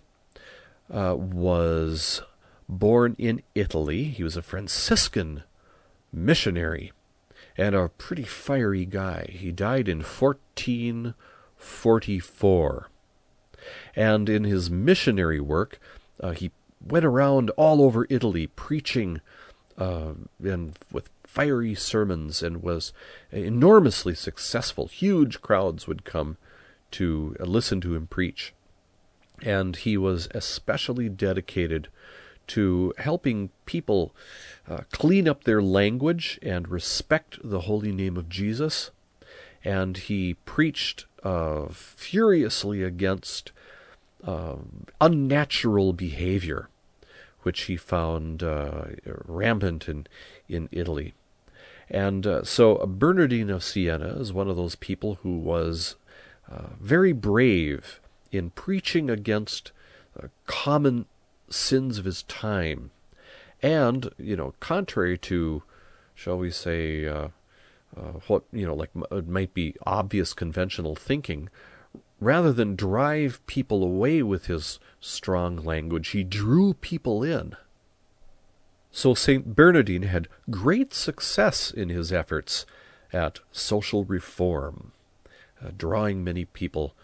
uh, 0.92 1.16
was 1.16 2.20
born 2.68 3.16
in 3.18 3.42
Italy. 3.54 4.04
He 4.04 4.22
was 4.22 4.36
a 4.36 4.42
Franciscan 4.42 5.44
missionary 6.12 6.92
and 7.58 7.74
a 7.74 7.88
pretty 7.88 8.22
fiery 8.22 8.86
guy. 8.86 9.26
He 9.30 9.50
died 9.50 9.88
in 9.88 9.98
1444. 9.98 12.88
And 13.96 14.28
in 14.28 14.44
his 14.44 14.70
missionary 14.70 15.40
work, 15.40 15.80
uh, 16.20 16.30
he 16.30 16.52
went 16.80 17.04
around 17.04 17.50
all 17.50 17.82
over 17.82 18.06
Italy 18.08 18.46
preaching 18.46 19.20
uh, 19.76 20.12
and 20.42 20.78
with 20.92 21.10
fiery 21.24 21.74
sermons 21.74 22.40
and 22.42 22.62
was 22.62 22.92
enormously 23.32 24.14
successful. 24.14 24.86
Huge 24.86 25.40
crowds 25.40 25.88
would 25.88 26.04
come 26.04 26.36
to 26.92 27.34
listen 27.40 27.80
to 27.80 27.96
him 27.96 28.06
preach. 28.06 28.54
And 29.42 29.74
he 29.76 29.96
was 29.96 30.28
especially 30.32 31.08
dedicated 31.08 31.88
to 32.48 32.92
helping 32.98 33.50
people 33.66 34.14
uh, 34.68 34.80
clean 34.92 35.28
up 35.28 35.44
their 35.44 35.62
language 35.62 36.38
and 36.42 36.68
respect 36.68 37.38
the 37.42 37.62
holy 37.62 37.92
name 37.92 38.16
of 38.16 38.28
Jesus. 38.28 38.90
And 39.64 39.96
he 39.96 40.34
preached 40.44 41.06
uh, 41.22 41.66
furiously 41.68 42.82
against 42.82 43.52
uh, 44.24 44.56
unnatural 45.00 45.92
behavior, 45.92 46.68
which 47.42 47.62
he 47.62 47.76
found 47.76 48.42
uh, 48.42 48.84
rampant 49.26 49.88
in, 49.88 50.06
in 50.48 50.68
Italy. 50.72 51.14
And 51.90 52.26
uh, 52.26 52.44
so 52.44 52.76
Bernardine 52.86 53.50
of 53.50 53.64
Siena 53.64 54.08
is 54.20 54.32
one 54.32 54.48
of 54.48 54.56
those 54.56 54.74
people 54.76 55.18
who 55.22 55.38
was 55.38 55.96
uh, 56.50 56.68
very 56.80 57.12
brave 57.12 58.00
in 58.30 58.50
preaching 58.50 59.08
against 59.08 59.72
common 60.46 61.06
sins 61.50 61.98
of 61.98 62.04
his 62.04 62.22
time. 62.24 62.90
And, 63.62 64.10
you 64.18 64.36
know, 64.36 64.54
contrary 64.60 65.18
to, 65.18 65.62
shall 66.14 66.38
we 66.38 66.50
say, 66.50 67.06
uh, 67.06 67.28
uh, 67.96 68.12
what, 68.26 68.44
you 68.52 68.66
know, 68.66 68.74
like 68.74 68.90
it 69.10 69.28
might 69.28 69.54
be 69.54 69.74
obvious 69.84 70.32
conventional 70.32 70.94
thinking, 70.94 71.48
rather 72.20 72.52
than 72.52 72.76
drive 72.76 73.44
people 73.46 73.82
away 73.82 74.22
with 74.22 74.46
his 74.46 74.78
strong 75.00 75.56
language, 75.56 76.08
he 76.08 76.24
drew 76.24 76.74
people 76.74 77.22
in. 77.22 77.56
So 78.90 79.14
St. 79.14 79.54
Bernardine 79.54 80.02
had 80.02 80.28
great 80.50 80.94
success 80.94 81.70
in 81.70 81.88
his 81.88 82.12
efforts 82.12 82.66
at 83.12 83.40
social 83.52 84.04
reform, 84.04 84.92
uh, 85.64 85.70
drawing 85.76 86.24
many 86.24 86.44
people 86.44 86.94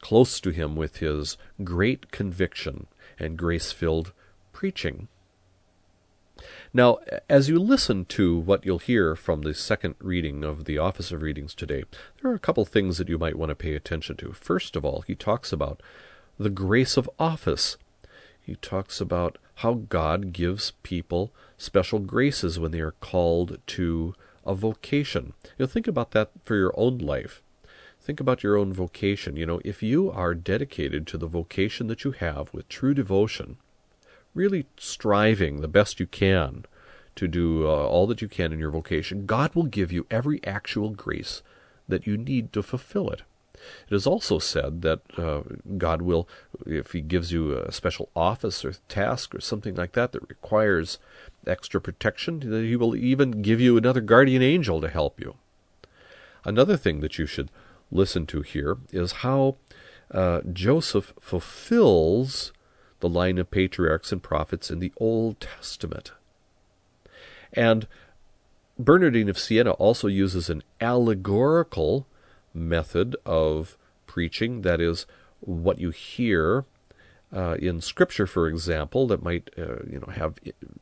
close 0.00 0.38
to 0.40 0.50
him 0.50 0.76
with 0.76 0.98
his 0.98 1.36
great 1.62 2.10
conviction 2.10 2.86
and 3.18 3.38
grace 3.38 3.72
filled 3.72 4.12
preaching. 4.52 5.08
Now, 6.72 6.98
as 7.28 7.48
you 7.48 7.58
listen 7.60 8.04
to 8.06 8.36
what 8.36 8.66
you'll 8.66 8.80
hear 8.80 9.14
from 9.14 9.42
the 9.42 9.54
second 9.54 9.94
reading 10.00 10.42
of 10.42 10.64
the 10.64 10.78
Office 10.78 11.12
of 11.12 11.22
Readings 11.22 11.54
today, 11.54 11.84
there 12.20 12.32
are 12.32 12.34
a 12.34 12.40
couple 12.40 12.64
things 12.64 12.98
that 12.98 13.08
you 13.08 13.18
might 13.18 13.38
want 13.38 13.50
to 13.50 13.54
pay 13.54 13.74
attention 13.74 14.16
to. 14.16 14.32
First 14.32 14.74
of 14.74 14.84
all, 14.84 15.02
he 15.02 15.14
talks 15.14 15.52
about 15.52 15.80
the 16.38 16.50
grace 16.50 16.96
of 16.96 17.08
office. 17.18 17.76
He 18.40 18.56
talks 18.56 19.00
about 19.00 19.38
how 19.58 19.74
God 19.74 20.32
gives 20.32 20.72
people 20.82 21.32
special 21.56 22.00
graces 22.00 22.58
when 22.58 22.72
they 22.72 22.80
are 22.80 22.96
called 23.00 23.58
to 23.68 24.14
a 24.44 24.54
vocation. 24.54 25.32
You'll 25.56 25.68
think 25.68 25.86
about 25.86 26.10
that 26.10 26.32
for 26.42 26.56
your 26.56 26.74
own 26.76 26.98
life. 26.98 27.40
Think 28.04 28.20
about 28.20 28.42
your 28.42 28.58
own 28.58 28.70
vocation. 28.70 29.34
You 29.36 29.46
know, 29.46 29.62
if 29.64 29.82
you 29.82 30.10
are 30.10 30.34
dedicated 30.34 31.06
to 31.06 31.16
the 31.16 31.26
vocation 31.26 31.86
that 31.86 32.04
you 32.04 32.10
have 32.10 32.52
with 32.52 32.68
true 32.68 32.92
devotion, 32.92 33.56
really 34.34 34.66
striving 34.76 35.62
the 35.62 35.68
best 35.68 35.98
you 35.98 36.06
can 36.06 36.66
to 37.16 37.26
do 37.26 37.66
uh, 37.66 37.70
all 37.70 38.06
that 38.08 38.20
you 38.20 38.28
can 38.28 38.52
in 38.52 38.58
your 38.58 38.70
vocation, 38.70 39.24
God 39.24 39.54
will 39.54 39.62
give 39.62 39.90
you 39.90 40.06
every 40.10 40.44
actual 40.44 40.90
grace 40.90 41.40
that 41.88 42.06
you 42.06 42.18
need 42.18 42.52
to 42.52 42.62
fulfill 42.62 43.08
it. 43.08 43.22
It 43.88 43.94
is 43.94 44.06
also 44.06 44.38
said 44.38 44.82
that 44.82 45.00
uh, 45.16 45.40
God 45.78 46.02
will, 46.02 46.28
if 46.66 46.92
He 46.92 47.00
gives 47.00 47.32
you 47.32 47.56
a 47.56 47.72
special 47.72 48.10
office 48.14 48.66
or 48.66 48.74
task 48.86 49.34
or 49.34 49.40
something 49.40 49.76
like 49.76 49.92
that 49.92 50.12
that 50.12 50.28
requires 50.28 50.98
extra 51.46 51.80
protection, 51.80 52.40
that 52.50 52.64
He 52.64 52.76
will 52.76 52.94
even 52.94 53.40
give 53.40 53.62
you 53.62 53.78
another 53.78 54.02
guardian 54.02 54.42
angel 54.42 54.82
to 54.82 54.90
help 54.90 55.18
you. 55.18 55.36
Another 56.44 56.76
thing 56.76 57.00
that 57.00 57.18
you 57.18 57.24
should 57.24 57.48
listen 57.90 58.26
to 58.26 58.42
here 58.42 58.78
is 58.90 59.12
how 59.12 59.56
uh, 60.10 60.40
Joseph 60.52 61.12
fulfills 61.20 62.52
the 63.00 63.08
line 63.08 63.38
of 63.38 63.50
patriarchs 63.50 64.12
and 64.12 64.22
prophets 64.22 64.70
in 64.70 64.78
the 64.78 64.92
Old 64.96 65.40
Testament. 65.40 66.12
And 67.52 67.86
Bernardine 68.78 69.28
of 69.28 69.38
Siena 69.38 69.72
also 69.72 70.08
uses 70.08 70.50
an 70.50 70.62
allegorical 70.80 72.06
method 72.52 73.16
of 73.24 73.76
preaching, 74.06 74.62
that 74.62 74.80
is, 74.80 75.06
what 75.40 75.78
you 75.78 75.90
hear 75.90 76.64
uh, 77.34 77.56
in 77.58 77.80
Scripture, 77.80 78.26
for 78.26 78.46
example, 78.46 79.06
that 79.08 79.22
might 79.22 79.50
uh, 79.58 79.82
you 79.90 80.00
know 80.00 80.12
have 80.12 80.38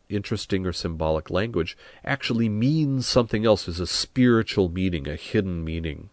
interesting 0.08 0.66
or 0.66 0.72
symbolic 0.72 1.30
language, 1.30 1.76
actually 2.04 2.48
means 2.48 3.06
something 3.06 3.46
else. 3.46 3.64
There's 3.64 3.80
a 3.80 3.86
spiritual 3.86 4.68
meaning, 4.68 5.08
a 5.08 5.16
hidden 5.16 5.64
meaning. 5.64 6.10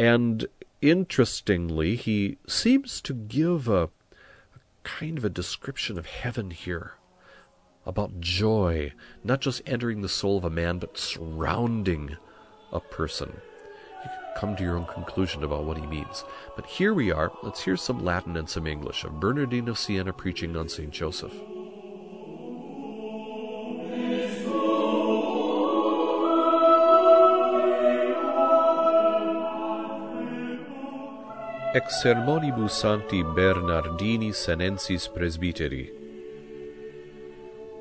And 0.00 0.46
interestingly, 0.80 1.94
he 1.94 2.38
seems 2.48 3.02
to 3.02 3.12
give 3.12 3.68
a, 3.68 3.82
a 3.82 3.90
kind 4.82 5.18
of 5.18 5.26
a 5.26 5.28
description 5.28 5.98
of 5.98 6.06
heaven 6.06 6.52
here 6.52 6.94
about 7.84 8.18
joy, 8.18 8.94
not 9.22 9.42
just 9.42 9.60
entering 9.66 10.00
the 10.00 10.08
soul 10.08 10.38
of 10.38 10.44
a 10.44 10.48
man, 10.48 10.78
but 10.78 10.96
surrounding 10.96 12.16
a 12.72 12.80
person. 12.80 13.42
You 14.02 14.08
can 14.08 14.40
come 14.40 14.56
to 14.56 14.62
your 14.62 14.78
own 14.78 14.86
conclusion 14.86 15.44
about 15.44 15.64
what 15.64 15.76
he 15.76 15.86
means. 15.86 16.24
But 16.56 16.64
here 16.64 16.94
we 16.94 17.12
are. 17.12 17.30
Let's 17.42 17.64
hear 17.64 17.76
some 17.76 18.02
Latin 18.02 18.38
and 18.38 18.48
some 18.48 18.66
English 18.66 19.04
of 19.04 19.20
Bernardine 19.20 19.68
of 19.68 19.78
Siena 19.78 20.14
preaching 20.14 20.56
on 20.56 20.70
St. 20.70 20.90
Joseph. 20.90 21.34
Ex 31.72 32.02
sermonibus 32.02 32.72
Sancti 32.72 33.22
Bernardini 33.22 34.32
senensis 34.32 35.06
presbyteri. 35.06 35.92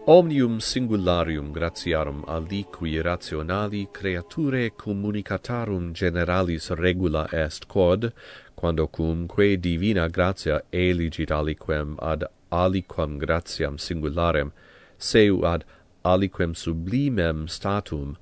Omnium 0.06 0.60
singularium 0.60 1.52
gratiarum 1.52 2.24
aliqui 2.28 3.02
rationali 3.02 3.92
creature 3.92 4.70
communicatarum 4.70 5.94
generalis 5.94 6.70
regula 6.78 7.28
est 7.34 7.68
quod, 7.68 8.14
quando 8.56 8.86
cumque 8.86 9.60
divina 9.60 10.08
gratia 10.08 10.62
eligit 10.72 11.32
aliquem 11.32 11.98
ad 12.00 12.26
aliquam 12.52 13.18
gratiam 13.18 13.80
singularem, 13.80 14.52
seu 15.00 15.44
ad 15.44 15.64
aliquem 16.06 16.54
sublimem 16.54 17.48
statum, 17.50 18.18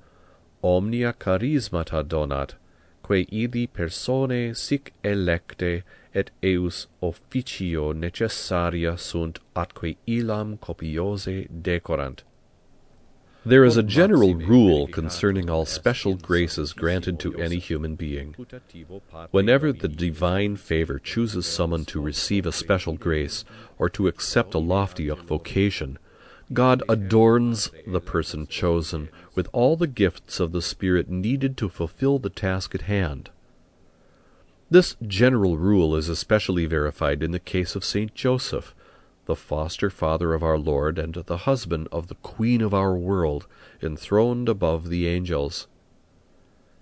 omnia 0.62 1.12
charismata 1.12 2.02
donat, 2.02 2.54
quae 3.08 3.26
ili 3.32 3.66
persone 3.66 4.54
sic 4.54 4.92
electe 5.02 5.82
et 6.14 6.30
eus 6.42 6.86
officio 7.00 7.92
necessaria 7.92 8.98
sunt 8.98 9.38
atque 9.56 9.96
illam 10.06 10.58
copiose 10.58 11.48
decorant. 11.62 12.22
There 13.46 13.64
is 13.64 13.78
a 13.78 13.82
general 13.82 14.34
rule 14.34 14.86
concerning 14.88 15.48
all 15.48 15.64
special 15.64 16.16
graces 16.16 16.74
granted 16.74 17.18
to 17.20 17.34
any 17.36 17.58
human 17.58 17.94
being. 17.94 18.34
Whenever 19.30 19.72
the 19.72 19.88
divine 19.88 20.56
favor 20.56 20.98
chooses 20.98 21.46
someone 21.46 21.86
to 21.86 22.02
receive 22.02 22.44
a 22.44 22.52
special 22.52 22.98
grace 22.98 23.46
or 23.78 23.88
to 23.88 24.06
accept 24.06 24.52
a 24.52 24.58
lofty 24.58 25.08
vocation, 25.08 25.98
God 26.52 26.82
adorns 26.88 27.70
the 27.86 28.00
person 28.00 28.46
chosen 28.46 29.10
with 29.34 29.48
all 29.52 29.76
the 29.76 29.86
gifts 29.86 30.40
of 30.40 30.52
the 30.52 30.62
Spirit 30.62 31.10
needed 31.10 31.58
to 31.58 31.68
fulfill 31.68 32.18
the 32.18 32.30
task 32.30 32.74
at 32.74 32.82
hand. 32.82 33.28
This 34.70 34.96
general 35.06 35.58
rule 35.58 35.94
is 35.94 36.08
especially 36.08 36.64
verified 36.64 37.22
in 37.22 37.32
the 37.32 37.38
case 37.38 37.76
of 37.76 37.84
Saint 37.84 38.14
Joseph, 38.14 38.74
the 39.26 39.36
foster 39.36 39.90
father 39.90 40.32
of 40.32 40.42
our 40.42 40.58
Lord 40.58 40.98
and 40.98 41.14
the 41.14 41.38
husband 41.38 41.86
of 41.92 42.08
the 42.08 42.14
Queen 42.16 42.62
of 42.62 42.72
our 42.72 42.96
world, 42.96 43.46
enthroned 43.82 44.48
above 44.48 44.88
the 44.88 45.06
angels. 45.06 45.66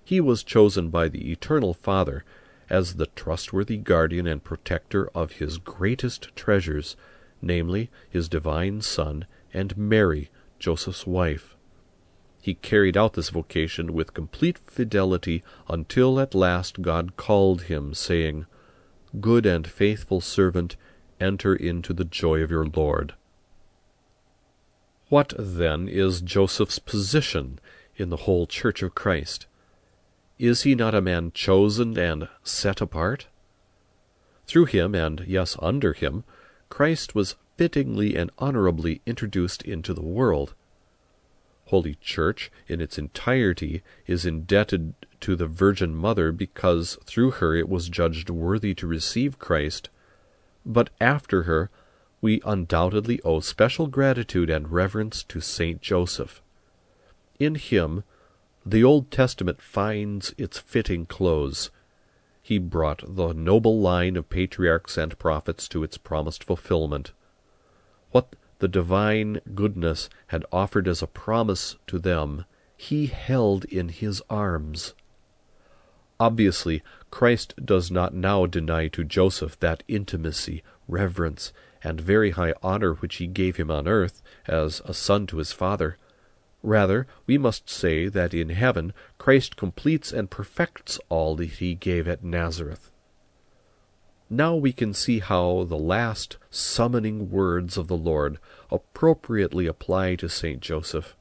He 0.04 0.20
was 0.20 0.44
chosen 0.44 0.90
by 0.90 1.08
the 1.08 1.32
Eternal 1.32 1.74
Father 1.74 2.24
as 2.70 2.94
the 2.94 3.06
trustworthy 3.06 3.78
guardian 3.78 4.28
and 4.28 4.44
protector 4.44 5.08
of 5.12 5.32
his 5.32 5.58
greatest 5.58 6.34
treasures, 6.36 6.96
namely, 7.42 7.90
his 8.08 8.28
divine 8.28 8.80
Son 8.80 9.26
and 9.52 9.76
Mary, 9.76 10.30
Joseph's 10.58 11.06
wife. 11.06 11.56
He 12.40 12.54
carried 12.54 12.96
out 12.96 13.14
this 13.14 13.30
vocation 13.30 13.92
with 13.92 14.14
complete 14.14 14.58
fidelity 14.58 15.42
until 15.68 16.20
at 16.20 16.34
last 16.34 16.80
God 16.80 17.16
called 17.16 17.62
him, 17.62 17.92
saying, 17.92 18.46
Good 19.20 19.46
and 19.46 19.66
faithful 19.66 20.20
servant, 20.20 20.76
enter 21.18 21.54
into 21.54 21.92
the 21.92 22.04
joy 22.04 22.42
of 22.42 22.50
your 22.50 22.66
Lord. 22.66 23.14
What, 25.08 25.34
then, 25.38 25.88
is 25.88 26.20
Joseph's 26.20 26.78
position 26.78 27.58
in 27.96 28.10
the 28.10 28.16
whole 28.18 28.46
Church 28.46 28.82
of 28.82 28.94
Christ? 28.94 29.46
Is 30.38 30.62
he 30.62 30.74
not 30.74 30.94
a 30.94 31.00
man 31.00 31.32
chosen 31.32 31.96
and 31.98 32.28
set 32.42 32.80
apart? 32.80 33.26
Through 34.46 34.66
him, 34.66 34.94
and 34.94 35.24
yes, 35.26 35.56
under 35.60 35.92
him, 35.92 36.24
Christ 36.68 37.14
was 37.14 37.36
fittingly 37.56 38.16
and 38.16 38.30
honorably 38.38 39.00
introduced 39.06 39.62
into 39.62 39.94
the 39.94 40.02
world. 40.02 40.54
Holy 41.66 41.96
Church, 41.96 42.50
in 42.68 42.80
its 42.80 42.96
entirety, 42.96 43.82
is 44.06 44.24
indebted 44.24 44.94
to 45.20 45.34
the 45.34 45.48
Virgin 45.48 45.94
Mother 45.94 46.30
because 46.30 46.96
through 47.04 47.32
her 47.32 47.54
it 47.54 47.68
was 47.68 47.88
judged 47.88 48.30
worthy 48.30 48.74
to 48.74 48.86
receive 48.86 49.38
Christ, 49.38 49.88
but 50.64 50.90
after 51.00 51.44
her 51.44 51.70
we 52.20 52.40
undoubtedly 52.44 53.20
owe 53.22 53.40
special 53.40 53.88
gratitude 53.88 54.48
and 54.48 54.70
reverence 54.70 55.22
to 55.24 55.40
Saint 55.40 55.80
Joseph. 55.80 56.40
In 57.38 57.56
him 57.56 58.04
the 58.64 58.82
Old 58.82 59.10
Testament 59.10 59.60
finds 59.62 60.34
its 60.36 60.58
fitting 60.58 61.06
close. 61.06 61.70
He 62.42 62.58
brought 62.58 63.02
the 63.06 63.32
noble 63.32 63.80
line 63.80 64.16
of 64.16 64.28
patriarchs 64.28 64.96
and 64.96 65.18
prophets 65.18 65.68
to 65.68 65.82
its 65.82 65.98
promised 65.98 66.42
fulfillment. 66.42 67.12
What 68.16 68.34
the 68.60 68.68
divine 68.68 69.42
goodness 69.54 70.08
had 70.28 70.46
offered 70.50 70.88
as 70.88 71.02
a 71.02 71.06
promise 71.06 71.76
to 71.86 71.98
them, 71.98 72.46
he 72.74 73.08
held 73.08 73.66
in 73.66 73.90
his 73.90 74.22
arms. 74.30 74.94
Obviously, 76.18 76.82
Christ 77.10 77.52
does 77.62 77.90
not 77.90 78.14
now 78.14 78.46
deny 78.46 78.88
to 78.88 79.04
Joseph 79.04 79.60
that 79.60 79.82
intimacy, 79.86 80.62
reverence, 80.88 81.52
and 81.84 82.00
very 82.00 82.30
high 82.30 82.54
honor 82.62 82.94
which 82.94 83.16
he 83.16 83.26
gave 83.26 83.56
him 83.56 83.70
on 83.70 83.86
earth 83.86 84.22
as 84.46 84.80
a 84.86 84.94
son 84.94 85.26
to 85.26 85.36
his 85.36 85.52
father. 85.52 85.98
Rather, 86.62 87.06
we 87.26 87.36
must 87.36 87.68
say 87.68 88.08
that 88.08 88.32
in 88.32 88.48
heaven 88.48 88.94
Christ 89.18 89.56
completes 89.56 90.10
and 90.10 90.30
perfects 90.30 90.98
all 91.10 91.36
that 91.36 91.60
he 91.60 91.74
gave 91.74 92.08
at 92.08 92.24
Nazareth. 92.24 92.90
Now 94.28 94.56
we 94.56 94.72
can 94.72 94.92
see 94.92 95.20
how 95.20 95.64
the 95.64 95.78
last 95.78 96.36
summoning 96.50 97.30
words 97.30 97.76
of 97.76 97.86
the 97.86 97.96
Lord 97.96 98.38
appropriately 98.72 99.66
apply 99.66 100.16
to 100.16 100.28
Saint 100.28 100.60
Joseph. 100.60 101.16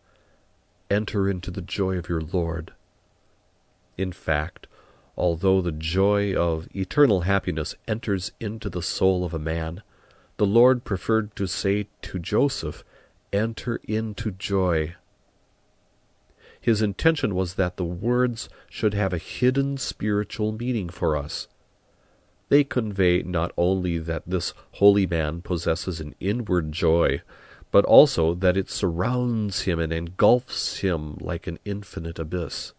Enter 0.90 1.30
into 1.30 1.52
the 1.52 1.62
joy 1.62 1.98
of 1.98 2.10
your 2.10 2.22
Lord. 2.22 2.74
In 3.96 4.12
fact, 4.12 4.66
although 5.16 5.62
the 5.62 5.72
joy 5.72 6.36
of 6.36 6.68
eternal 6.76 7.22
happiness 7.22 7.76
enters 7.88 8.32
into 8.40 8.70
the 8.70 8.82
soul 8.82 9.24
of 9.24 9.36
a 9.36 9.40
man, 9.40 9.84
the 10.38 10.48
Lord 10.48 10.84
preferred 10.84 11.36
to 11.36 11.48
say 11.48 11.88
to 12.02 12.18
Joseph, 12.18 12.84
Enter 13.32 13.80
into 13.88 14.32
joy. 14.32 14.96
His 16.60 16.82
intention 16.82 17.36
was 17.36 17.54
that 17.54 17.78
the 17.78 17.86
words 17.86 18.50
should 18.70 18.96
have 18.96 19.14
a 19.14 19.20
hidden 19.20 19.78
spiritual 19.78 20.52
meaning 20.52 20.90
for 20.90 21.16
us. 21.16 21.48
They 22.56 22.64
convey 22.64 23.22
not 23.22 23.52
only 23.58 23.98
that 23.98 24.24
this 24.26 24.54
holy 24.80 25.06
man 25.06 25.42
possesses 25.42 26.00
an 26.00 26.16
inward 26.22 26.72
joy, 26.72 27.22
but 27.70 27.84
also 27.84 28.34
that 28.34 28.56
it 28.56 28.70
surrounds 28.70 29.64
him 29.64 29.78
and 29.78 29.92
engulfs 29.92 30.78
him 30.78 31.18
like 31.20 31.48
an 31.48 31.60
infinite 31.66 32.18
abyss. 32.18 32.72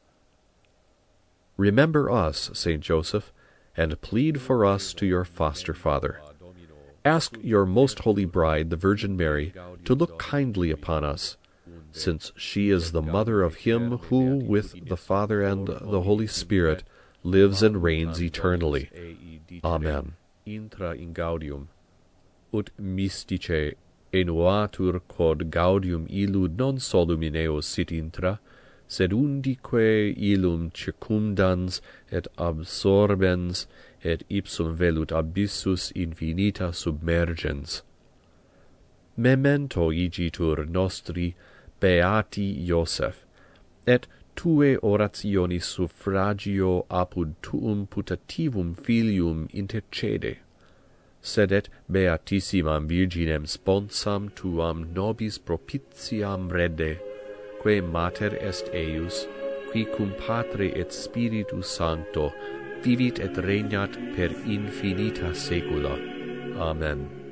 Remember 1.58 2.10
us, 2.10 2.48
Saint 2.54 2.80
Joseph, 2.82 3.34
and 3.76 4.00
plead 4.00 4.40
for 4.40 4.64
us 4.64 4.94
to 4.94 5.04
your 5.04 5.26
foster 5.26 5.74
father. 5.74 6.22
Ask 7.04 7.36
your 7.42 7.66
most 7.66 7.98
holy 7.98 8.24
bride, 8.24 8.70
the 8.70 8.76
Virgin 8.76 9.14
Mary, 9.14 9.52
to 9.84 9.94
look 9.94 10.18
kindly 10.18 10.70
upon 10.70 11.04
us, 11.04 11.36
since 11.92 12.32
she 12.34 12.70
is 12.70 12.92
the 12.92 13.02
mother 13.02 13.42
of 13.42 13.56
him 13.56 13.98
who, 14.08 14.36
with 14.36 14.88
the 14.88 14.96
Father 14.96 15.42
and 15.42 15.68
the 15.68 16.00
Holy 16.00 16.26
Spirit, 16.26 16.82
lives 17.26 17.62
and 17.62 17.82
reigns 17.82 18.22
eternally. 18.22 18.88
Amen. 19.64 20.14
Intra 20.46 20.94
in 20.94 21.12
gaudium, 21.12 21.68
ut 22.52 22.70
mystice 22.78 23.74
enuatur 24.12 25.00
quod 25.08 25.50
gaudium 25.50 26.06
illud 26.06 26.56
non 26.56 26.78
solum 26.78 27.24
in 27.24 27.34
eo 27.34 27.60
sit 27.60 27.90
intra, 27.90 28.38
sed 28.86 29.12
undique 29.12 30.14
illum 30.16 30.70
circumdans 30.70 31.80
et 32.12 32.28
absorbens 32.38 33.66
et 34.04 34.22
ipsum 34.30 34.76
velut 34.76 35.10
abyssus 35.10 35.92
infinita 35.94 36.72
submergens. 36.72 37.82
Memento 39.16 39.90
igitur 39.90 40.68
nostri 40.68 41.34
beati 41.80 42.64
Iosef, 42.68 43.24
et 43.86 44.06
tue 44.36 44.76
orationis 44.82 45.64
suffragio 45.74 46.86
apud 46.90 47.34
tuum 47.42 47.86
putativum 47.86 48.74
filium 48.76 49.48
intercede. 49.52 50.36
Sed 51.22 51.52
et 51.52 51.68
beatissimam 51.90 52.86
virginem 52.86 53.46
sponsam 53.46 54.30
tuam 54.30 54.94
nobis 54.94 55.38
propitiam 55.38 56.50
rede 56.52 57.00
quae 57.60 57.80
mater 57.80 58.32
est 58.50 58.68
eius 58.72 59.26
qui 59.72 59.84
cum 59.96 60.12
patre 60.20 60.70
et 60.82 60.92
spiritus 60.92 61.66
sancto 61.76 62.32
vivit 62.82 63.18
et 63.18 63.44
regnat 63.50 63.92
per 64.14 64.30
infinita 64.56 65.34
saecula 65.44 65.94
amen. 66.70 67.25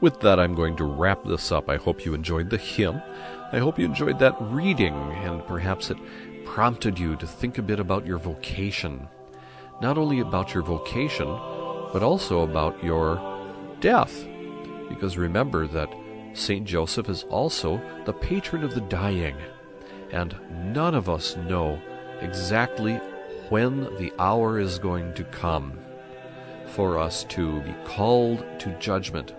With 0.00 0.20
that, 0.20 0.40
I'm 0.40 0.54
going 0.54 0.76
to 0.76 0.84
wrap 0.84 1.24
this 1.24 1.52
up. 1.52 1.68
I 1.68 1.76
hope 1.76 2.06
you 2.06 2.14
enjoyed 2.14 2.48
the 2.48 2.56
hymn. 2.56 3.02
I 3.52 3.58
hope 3.58 3.78
you 3.78 3.84
enjoyed 3.84 4.18
that 4.20 4.36
reading, 4.40 4.94
and 4.94 5.46
perhaps 5.46 5.90
it 5.90 5.98
prompted 6.46 6.98
you 6.98 7.16
to 7.16 7.26
think 7.26 7.58
a 7.58 7.62
bit 7.62 7.78
about 7.78 8.06
your 8.06 8.16
vocation. 8.16 9.08
Not 9.82 9.98
only 9.98 10.20
about 10.20 10.54
your 10.54 10.62
vocation, 10.62 11.28
but 11.92 12.02
also 12.02 12.40
about 12.40 12.82
your 12.82 13.20
death. 13.80 14.26
Because 14.88 15.18
remember 15.18 15.66
that 15.66 15.92
St. 16.32 16.66
Joseph 16.66 17.10
is 17.10 17.24
also 17.24 17.78
the 18.06 18.14
patron 18.14 18.64
of 18.64 18.74
the 18.74 18.80
dying, 18.80 19.36
and 20.12 20.34
none 20.72 20.94
of 20.94 21.10
us 21.10 21.36
know 21.36 21.78
exactly 22.20 22.94
when 23.50 23.82
the 23.96 24.12
hour 24.18 24.58
is 24.58 24.78
going 24.78 25.12
to 25.14 25.24
come 25.24 25.78
for 26.64 26.98
us 26.98 27.24
to 27.24 27.60
be 27.62 27.74
called 27.84 28.46
to 28.60 28.70
judgment. 28.78 29.34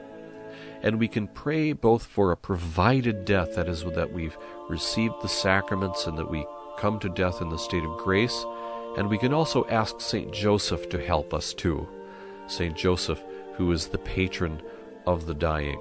And 0.83 0.99
we 0.99 1.07
can 1.07 1.27
pray 1.27 1.73
both 1.73 2.05
for 2.05 2.31
a 2.31 2.37
provided 2.37 3.25
death, 3.25 3.55
that 3.55 3.67
is, 3.67 3.83
that 3.83 4.11
we've 4.11 4.37
received 4.67 5.15
the 5.21 5.29
sacraments 5.29 6.07
and 6.07 6.17
that 6.17 6.29
we 6.29 6.45
come 6.77 6.99
to 6.99 7.09
death 7.09 7.41
in 7.41 7.49
the 7.49 7.57
state 7.57 7.83
of 7.83 7.97
grace, 7.97 8.45
and 8.97 9.07
we 9.07 9.17
can 9.17 9.33
also 9.33 9.65
ask 9.67 10.01
St. 10.01 10.33
Joseph 10.33 10.89
to 10.89 11.05
help 11.05 11.33
us 11.33 11.53
too. 11.53 11.87
St. 12.47 12.75
Joseph, 12.75 13.23
who 13.53 13.71
is 13.71 13.87
the 13.87 13.99
patron 13.99 14.61
of 15.05 15.25
the 15.27 15.33
dying. 15.33 15.79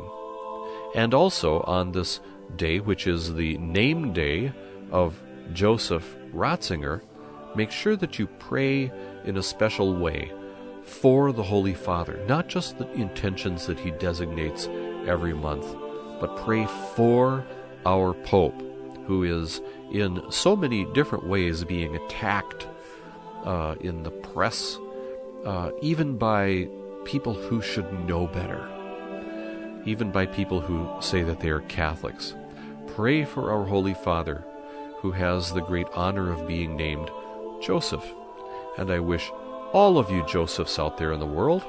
And 0.95 1.15
also 1.15 1.61
on 1.63 1.93
this 1.93 2.21
day, 2.57 2.81
which 2.81 3.07
is 3.07 3.35
the 3.35 3.57
name 3.59 4.13
day 4.13 4.53
of 4.91 5.23
Joseph 5.53 6.17
Ratzinger, 6.33 7.01
make 7.55 7.71
sure 7.71 7.97
that 7.97 8.19
you 8.19 8.27
pray 8.27 8.93
in 9.25 9.37
a 9.37 9.43
special 9.43 9.97
way 9.97 10.33
for 10.83 11.33
the 11.33 11.43
Holy 11.43 11.75
Father, 11.75 12.23
not 12.27 12.49
just 12.49 12.79
the 12.79 12.91
intentions 12.93 13.67
that 13.67 13.79
he 13.79 13.91
designates 13.93 14.69
every 15.07 15.35
month, 15.35 15.67
but 16.21 16.37
pray 16.37 16.67
for 16.95 17.45
our 17.87 18.15
Pope, 18.15 18.61
who 19.07 19.23
is 19.23 19.61
in 19.91 20.23
so 20.31 20.55
many 20.55 20.85
different 20.93 21.27
ways 21.27 21.65
being 21.65 21.97
attacked 21.97 22.67
uh, 23.45 23.75
in 23.81 24.03
the 24.03 24.11
press, 24.11 24.79
uh, 25.45 25.71
even 25.81 26.17
by 26.17 26.69
people 27.05 27.35
who 27.35 27.63
should 27.63 27.91
know 28.07 28.27
better, 28.27 28.69
even 29.85 30.13
by 30.13 30.27
people 30.27 30.61
who 30.61 30.89
say 31.01 31.23
that 31.23 31.41
they 31.41 31.49
are 31.49 31.61
Catholics. 31.61 32.35
Pray 32.89 33.25
for 33.25 33.51
our 33.51 33.65
Holy 33.65 33.95
Father, 33.95 34.45
who 34.99 35.13
has 35.13 35.53
the 35.53 35.63
great 35.63 35.87
honor 35.95 36.31
of 36.31 36.47
being 36.47 36.77
named 36.77 37.11
Joseph. 37.63 38.05
And 38.77 38.91
I 38.91 39.01
wish 39.01 39.31
all 39.73 39.99
of 39.99 40.11
you 40.11 40.25
Josephs 40.27 40.79
out 40.79 40.99
there 40.99 41.13
in 41.13 41.21
the 41.21 41.27
world, 41.27 41.65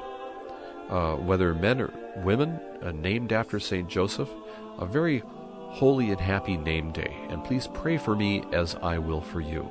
uh, 0.90 1.14
whether 1.14 1.54
men 1.54 1.80
or 1.80 1.92
women, 2.16 2.60
uh, 2.82 2.92
named 2.92 3.32
after 3.32 3.58
St. 3.58 3.88
Joseph, 3.88 4.30
a 4.78 4.86
very 4.86 5.22
holy 5.70 6.10
and 6.10 6.20
happy 6.20 6.56
name 6.56 6.92
day. 6.92 7.16
And 7.28 7.42
please 7.44 7.68
pray 7.72 7.96
for 7.96 8.14
me 8.14 8.44
as 8.52 8.76
I 8.82 8.98
will 8.98 9.20
for 9.20 9.40
you. 9.40 9.70